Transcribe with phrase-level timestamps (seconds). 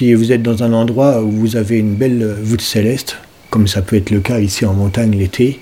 [0.00, 3.18] Si vous êtes dans un endroit où vous avez une belle voûte céleste,
[3.50, 5.60] comme ça peut être le cas ici en montagne l'été,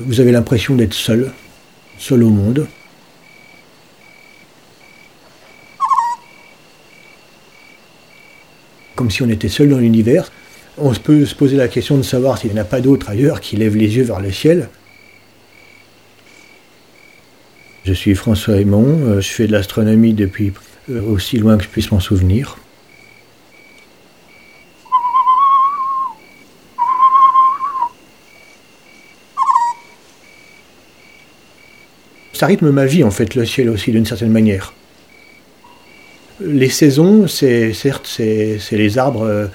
[0.00, 1.30] vous avez l'impression d'être seul,
[1.96, 2.66] seul au monde.
[8.96, 10.32] Comme si on était seul dans l'univers.
[10.76, 13.40] On peut se poser la question de savoir s'il n'y en a pas d'autres ailleurs
[13.40, 14.68] qui lèvent les yeux vers le ciel.
[17.84, 20.52] Je suis François Aymon, euh, je fais de l'astronomie depuis
[20.90, 22.58] euh, aussi loin que je puisse m'en souvenir.
[32.34, 34.74] Ça rythme ma vie en fait, le ciel aussi d'une certaine manière.
[36.40, 39.46] Les saisons, c'est certes c'est les arbres euh,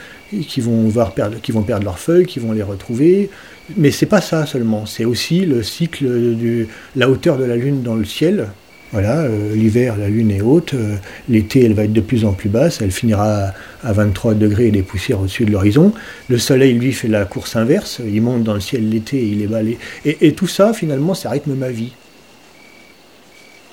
[0.48, 3.30] qui vont, perdre, leurs feuilles, qui vont les retrouver,
[3.76, 7.84] mais c'est pas ça seulement, c'est aussi le cycle de la hauteur de la lune
[7.84, 8.48] dans le ciel.
[8.94, 10.96] Voilà, euh, l'hiver la lune est haute, euh,
[11.27, 13.52] l'été elle va être de plus en plus basse, elle finira
[13.84, 15.93] à, 23 degrés et des poussières au-dessus de l'horizon.
[16.30, 19.77] Le soleil lui fait la course inverse, il monte dans le ciel l'été il est.
[20.05, 21.91] Et, et tout ça finalement ça rythme ma vie.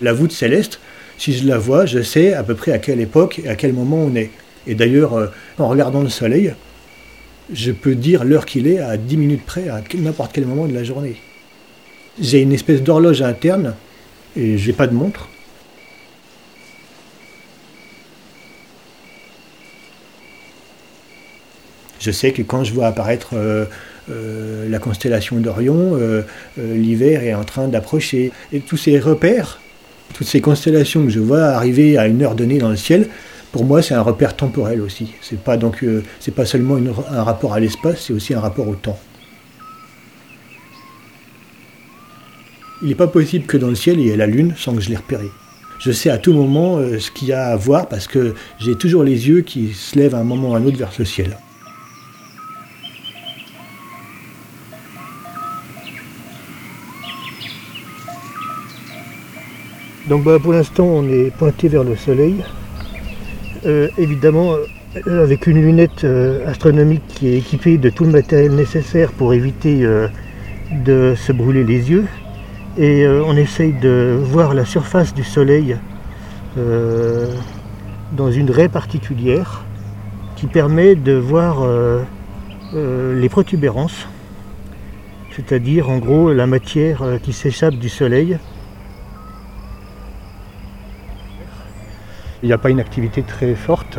[0.01, 0.79] La voûte céleste,
[1.19, 3.73] si je la vois, je sais à peu près à quelle époque et à quel
[3.73, 4.31] moment on est.
[4.67, 5.27] Et d'ailleurs, euh,
[5.59, 6.55] en regardant le soleil,
[7.53, 10.75] je peux dire l'heure qu'il est à 10 minutes près, à n'importe quel moment de
[10.75, 11.17] la journée.
[12.21, 13.75] J'ai une espèce d'horloge interne
[14.37, 15.29] et j'ai pas de montre.
[22.01, 23.65] Je sais que quand je vois apparaître euh,
[24.11, 25.99] euh, la constellation d'Orion,
[26.59, 28.33] l'hiver est en train d'approcher.
[28.53, 29.61] Et tous ces repères
[30.17, 33.09] toutes ces constellations que je vois arriver à une heure donnée dans le ciel,
[33.53, 35.13] pour moi, c'est un repère temporel aussi.
[35.21, 36.03] C'est pas euh,
[36.35, 36.79] pas seulement
[37.11, 38.99] un rapport à l'espace, c'est aussi un rapport au temps.
[42.83, 44.81] Il n'est pas possible que dans le ciel il y ait la lune sans que
[44.81, 45.31] je l'ai repérée.
[45.81, 48.75] Je sais à tout moment euh, ce qu'il y a à voir parce que j'ai
[48.75, 51.05] toujours les yeux qui se lèvent à un moment ou à un autre vers ce
[51.05, 51.37] ciel.
[60.09, 62.45] Donc bah, pour l'instant on est pointé vers le soleil.
[63.65, 64.55] Euh, évidemment
[65.09, 69.35] euh, avec une lunette euh, astronomique qui est équipée de tout le matériel nécessaire pour
[69.35, 69.85] éviter
[70.85, 72.07] de se brûler les yeux.
[72.79, 75.77] Et on essaye de voir la surface du soleil
[78.13, 79.65] dans une raie particulière
[80.37, 81.67] qui permet de voir
[82.75, 84.07] les protubérances,
[85.35, 88.39] c'est-à-dire en gros la matière qui s'échappe du soleil
[92.43, 93.99] Il n'y a pas une activité très forte.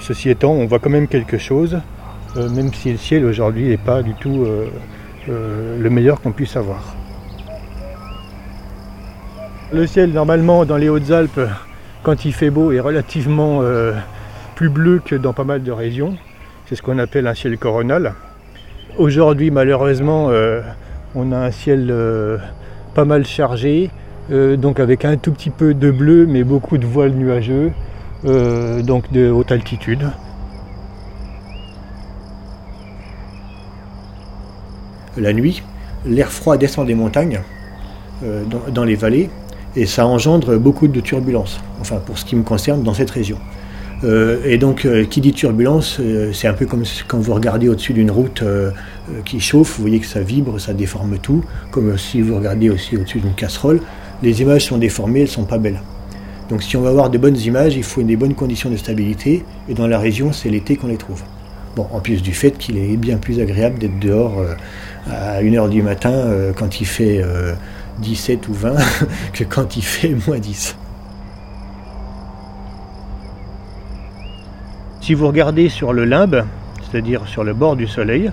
[0.00, 1.78] Ceci étant, on voit quand même quelque chose,
[2.36, 4.66] euh, même si le ciel aujourd'hui n'est pas du tout euh,
[5.28, 6.94] euh, le meilleur qu'on puisse avoir.
[9.72, 11.40] Le ciel, normalement, dans les Hautes-Alpes,
[12.02, 13.62] quand il fait beau, est relativement
[14.54, 16.16] plus bleu que dans pas mal de régions.
[16.66, 18.14] C'est ce qu'on appelle un ciel coronal.
[18.96, 20.30] Aujourd'hui, malheureusement,
[21.16, 21.92] on a un ciel
[22.94, 23.90] pas mal chargé,
[24.30, 27.72] euh, donc avec un tout petit peu de bleu mais beaucoup de voiles nuageux,
[28.24, 30.10] euh, donc de haute altitude.
[35.16, 35.62] La nuit,
[36.04, 37.40] l'air froid descend des montagnes
[38.24, 38.42] euh,
[38.72, 39.30] dans, les vallées
[39.76, 43.38] et ça engendre beaucoup de turbulences, enfin pour ce qui me concerne dans cette région.
[44.04, 46.00] et donc, qui dit turbulence,
[46.34, 48.42] c'est un peu comme quand vous regardez au-dessus d'une route
[49.24, 52.96] qui chauffe, vous voyez que ça vibre, ça déforme tout, comme si vous regardez aussi
[52.96, 53.80] au-dessus d'une casserole
[54.22, 55.80] les images sont déformées, elles sont pas belles.
[56.48, 59.44] Donc si on va avoir de bonnes images, il faut des bonnes conditions de stabilité,
[59.68, 61.22] et dans la région, c'est l'été qu'on les trouve.
[61.74, 64.54] Bon, en plus du fait qu'il est bien plus agréable d'être dehors euh,
[65.10, 67.22] à 1h du matin euh, quand il fait
[67.98, 68.74] 17 euh, ou 20
[69.34, 70.76] que quand il fait moins 10.
[75.02, 76.44] Si vous regardez sur le limbe,
[76.90, 78.32] c'est-à-dire sur le bord du soleil,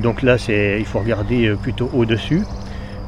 [0.00, 2.42] donc là il faut regarder plutôt au-dessus,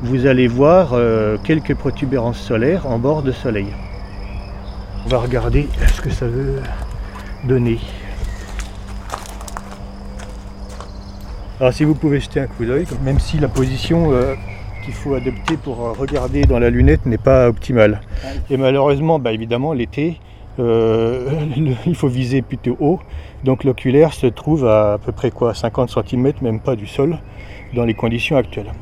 [0.05, 3.69] vous allez voir euh, quelques protubérances solaires en bord de soleil.
[5.07, 6.61] On va regarder ce que ça veut
[7.45, 7.79] donner.
[11.59, 14.35] Alors si vous pouvez jeter un coup d'œil, même si la position euh,
[14.85, 18.03] qu'il faut adopter pour regarder dans la lunette n'est pas optimale.
[18.51, 20.21] Et malheureusement, bah, évidemment, l'été,
[20.59, 21.31] euh,
[21.87, 23.01] il faut viser plutôt haut.
[23.43, 27.19] Donc l'oculaire se trouve à à peu près quoi 50 cm, même pas du sol,
[27.73, 28.73] dans les conditions actuelles.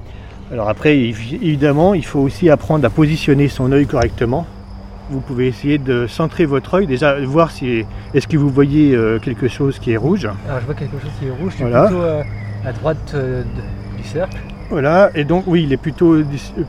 [0.53, 4.47] Alors après, évidemment, il faut aussi apprendre à positionner son œil correctement.
[5.11, 7.85] Vous pouvez essayer de centrer votre œil, déjà voir si
[8.15, 10.29] est-ce que vous voyez euh, quelque chose qui est rouge.
[10.47, 12.23] Alors je vois quelque chose qui est rouge, je plutôt euh,
[12.65, 13.43] à droite euh,
[13.97, 14.37] du cercle.
[14.71, 16.23] Voilà, et donc oui, il est plutôt,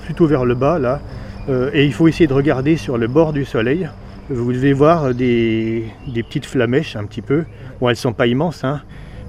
[0.03, 0.99] plutôt vers le bas là.
[1.73, 3.87] et il faut essayer de regarder sur le bord du soleil
[4.29, 7.43] vous devez voir des, petites flamèches un petit peu.
[7.79, 8.81] Bon, elles ne sont pas immenses, hein,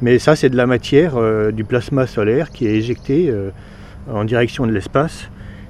[0.02, 3.50] mais ça c'est de la matière, euh, du plasma solaire qui est éjecté euh,
[4.10, 5.28] en direction de l'espace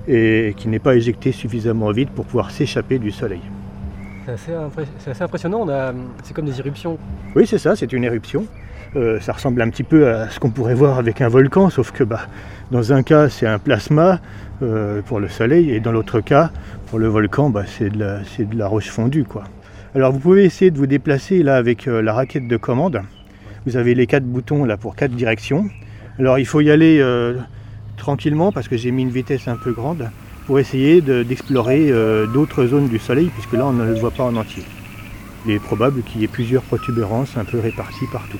[0.08, 3.40] et qui n'est pas éjecté suffisamment vite pour pouvoir s'échapper du Soleil.
[4.26, 4.32] C'est
[5.10, 5.66] assez, impressionnant,
[6.22, 6.98] c'est comme des éruptions.
[7.36, 8.46] Oui, c'est ça, c'est une éruption.
[8.96, 11.90] Euh, ça ressemble un petit peu à ce qu'on pourrait voir avec un volcan, sauf
[11.90, 12.28] que bah,
[12.70, 14.20] dans un cas c'est un plasma
[14.62, 16.52] euh, pour le soleil et dans l'autre cas
[16.86, 19.24] pour le volcan bah, c'est de, la roche fondue.
[19.24, 19.44] Quoi.
[19.96, 23.02] Alors vous pouvez essayer de vous déplacer là avec euh, la raquette de commande.
[23.66, 25.68] Vous avez les quatre boutons là pour quatre directions.
[26.20, 27.02] Alors il faut y aller
[27.96, 30.10] tranquillement parce que j'ai mis une vitesse un peu grande
[30.46, 31.90] pour essayer d'explorer
[32.32, 34.62] d'autres zones du soleil puisque là on ne le voit pas en entier.
[35.46, 38.38] Il est probable qu'il y ait plusieurs protubérances un peu réparties partout.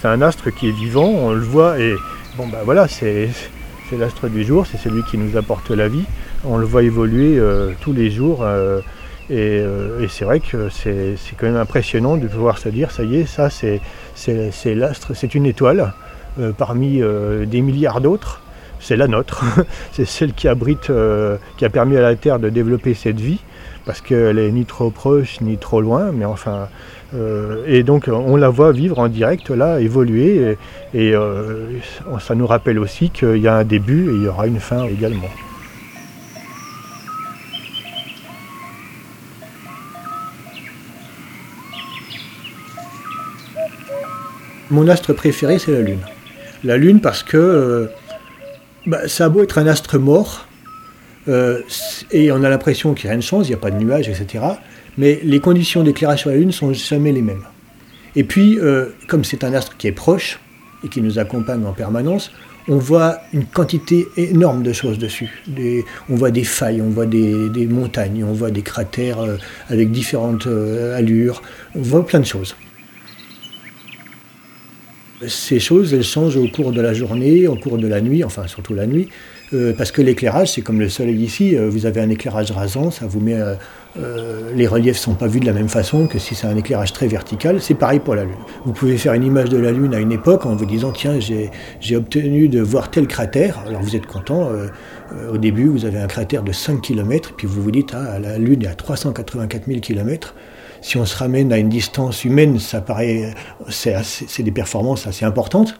[0.00, 1.92] C'est un astre qui est vivant, on le voit et
[2.36, 3.30] bon ben voilà, c'est
[3.90, 6.04] l'astre du jour, c'est celui qui nous apporte la vie.
[6.44, 8.80] On le voit évoluer euh, tous les jours euh,
[9.30, 13.16] euh, et, c'est vrai que c'est quand même impressionnant de pouvoir se dire ça y
[13.16, 13.80] est, ça c'est
[14.74, 15.92] l'astre, c'est une étoile
[16.56, 17.02] parmi
[17.46, 18.42] des milliards d'autres.
[18.80, 19.44] C'est la nôtre,
[19.92, 20.92] c'est celle qui abrite,
[21.56, 23.40] qui a permis à la Terre de développer cette vie
[23.84, 26.68] parce qu'elle est ni trop proche ni trop loin, mais enfin
[27.14, 30.56] euh, et donc on la voit vivre en direct là, évoluer,
[30.92, 31.78] et, euh,
[32.20, 34.84] ça nous rappelle aussi qu'il y a un début et il y aura une fin
[34.84, 35.28] également.
[44.70, 46.00] Mon astre préféré, c'est la Lune.
[46.64, 47.86] La Lune parce que euh,
[48.86, 50.46] bah, ça a beau être un astre mort,
[52.10, 53.76] et on a l'impression qu'il n'y a rien de chance, il n'y a pas de
[53.76, 54.40] nuages, etc
[54.98, 57.44] mais les conditions d'éclairage sur la Lune sont jamais les mêmes.
[58.16, 60.40] Et puis, euh, comme c'est un astre qui est proche
[60.84, 62.32] et qui nous accompagne en permanence,
[62.66, 65.42] on voit une quantité énorme de choses dessus.
[66.10, 69.36] on voit des failles, on voit des, montagnes, on voit des cratères euh,
[69.70, 71.40] avec différentes euh, allures,
[71.74, 72.56] on voit plein de choses.
[75.26, 78.46] Ces choses, elles changent au cours de la journée, au cours de la nuit, enfin
[78.46, 79.08] surtout la nuit,
[79.76, 83.18] parce que l'éclairage, c'est comme le soleil ici, vous avez un éclairage rasant, ça vous
[83.18, 83.36] met
[83.98, 86.92] euh, les reliefs sont pas vus de la même façon que si c'est un éclairage
[86.92, 87.60] très vertical.
[87.60, 88.34] C'est pareil pour la Lune.
[88.64, 91.18] Vous pouvez faire une image de la Lune à une époque en vous disant tiens,
[91.20, 93.58] j'ai obtenu de voir tel cratère.
[93.66, 94.50] Alors vous êtes content.
[94.50, 94.66] Euh,
[95.12, 98.18] euh, au début, vous avez un cratère de 5 km, puis vous vous dites ah,
[98.18, 100.34] la Lune est à 384 000 km.
[100.80, 103.34] Si on se ramène à une distance humaine, ça paraît,
[103.68, 105.78] c'est des performances assez importantes.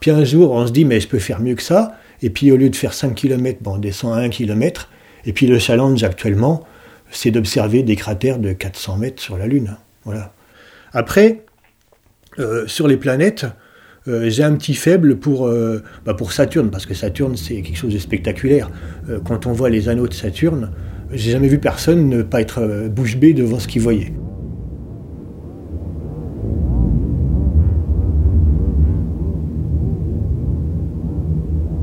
[0.00, 1.96] Puis un jour, on se dit mais je peux faire mieux que ça.
[2.22, 4.88] Et puis au lieu de faire 5 km, bon, on descend à 1 km.
[5.24, 6.64] Et puis le challenge actuellement,
[7.10, 9.76] c'est d'observer des cratères de 400 mètres sur la Lune.
[10.04, 10.32] Voilà.
[10.92, 11.44] Après,
[12.38, 13.46] euh, sur les planètes,
[14.08, 17.76] euh, j'ai un petit faible pour, euh, bah, pour Saturne, parce que Saturne, c'est quelque
[17.76, 18.70] chose de spectaculaire.
[19.24, 20.70] quand on voit les anneaux de Saturne,
[21.12, 24.12] j'ai jamais vu personne ne pas être bouche bée devant ce qu'il voyait.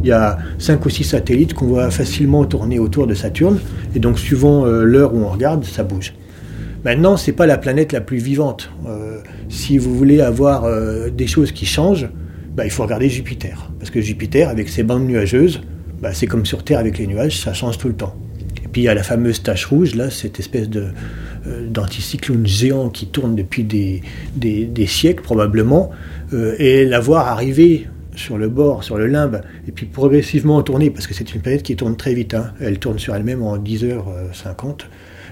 [0.08, 3.60] Il y a 5 ou 6 satellites qu'on voit facilement tourner autour de Saturne,
[3.94, 6.14] et donc suivant euh, l'heure où on regarde, ça bouge.
[6.86, 8.72] Maintenant, ce n'est pas la planète la plus vivante.
[8.88, 9.20] Euh,
[9.50, 12.08] si vous voulez avoir euh, des choses qui changent,
[12.56, 13.70] bah, il faut regarder Jupiter.
[13.80, 15.60] Parce que Jupiter, avec ses bandes nuageuses,
[16.02, 18.16] bah, c'est comme sur Terre avec les nuages, ça change tout le temps.
[18.64, 20.86] Et puis il y a la fameuse tache rouge, là, cette espèce de,
[21.70, 24.02] d'anticyclone géant qui tourne depuis des,
[24.38, 25.90] des siècles probablement,
[26.60, 27.88] et la voir arriver
[28.18, 31.64] sur le bord, sur le limbe, et puis progressivement tourner, parce que c'est une planète
[31.64, 32.34] qui tourne très vite.
[32.34, 32.54] Hein.
[32.60, 34.86] Elle tourne sur elle-même en 10h50.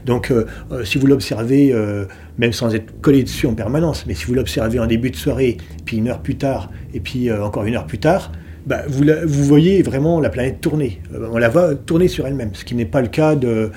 [0.06, 2.06] Donc, euh, euh, si vous l'observez, euh,
[2.38, 5.58] même sans être collé dessus en permanence, mais si vous l'observez en début de soirée,
[5.86, 8.32] puis une heure plus tard, et puis encore une heure plus tard,
[8.66, 9.04] bah, vous,
[9.44, 11.00] voyez vraiment la planète tourner.
[11.32, 13.72] on la voit tourner sur elle-même, ce qui n'est pas le cas de,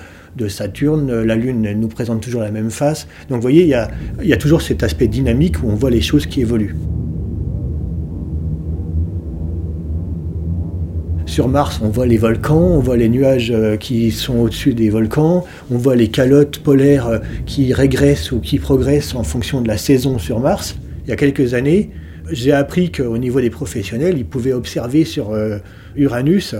[0.49, 1.23] Saturne.
[1.23, 3.09] La Lune elle nous présente toujours la même face.
[3.29, 6.27] Donc, vous voyez, il y a toujours cet aspect dynamique où on voit les choses
[6.27, 6.77] qui évoluent.
[11.39, 14.91] Sur Mars, on voit les volcans, on voit les nuages euh, qui sont au-dessus des
[14.91, 19.69] volcans, on voit les calottes polaires euh, qui régressent ou qui progressent en fonction de
[19.69, 20.77] la saison sur Mars.
[21.05, 21.91] Il y a quelques années,
[22.33, 25.59] j'ai appris qu'au niveau des professionnels, ils pouvaient observer sur euh,
[25.95, 26.57] Uranus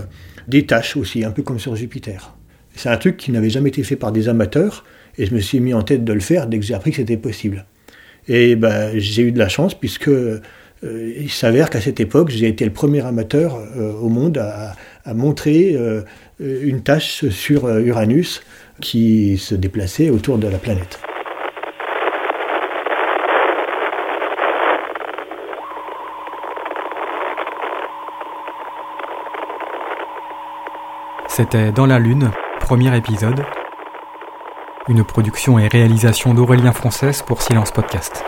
[0.47, 2.33] des taches aussi, un peu comme sur Jupiter.
[2.73, 4.85] C'est un truc qui n'avait jamais été fait par des amateurs,
[5.17, 6.97] et je me suis mis en tête de le faire dès que j'ai appris que
[6.97, 7.65] c'était possible.
[8.29, 10.09] Et ben, j'ai eu de la chance puisque
[10.83, 14.75] euh, il s'avère qu'à cette époque, j'ai été le premier amateur euh, au monde à,
[15.13, 16.03] montrer euh,
[16.39, 18.43] une tâche sur Uranus
[18.79, 20.99] qui se déplaçait autour de la planète.
[31.27, 33.43] C'était Dans la Lune, premier épisode.
[34.87, 38.23] Une production et réalisation d'Aurélien Française pour Silence Podcast.